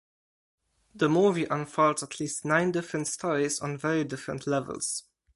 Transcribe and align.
The 0.95 1.07
movie 1.07 1.45
unfolds 1.45 2.01
at 2.01 2.19
least 2.19 2.43
nine 2.43 2.71
different 2.71 3.05
stories 3.05 3.59
on 3.59 3.77
very 3.77 4.03
different 4.03 4.47
levels. 4.47 5.03